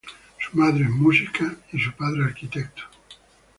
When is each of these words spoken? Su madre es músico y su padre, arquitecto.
Su 0.39 0.57
madre 0.57 0.85
es 0.85 0.89
músico 0.89 1.45
y 1.71 1.79
su 1.79 1.91
padre, 1.91 2.23
arquitecto. 2.23 2.81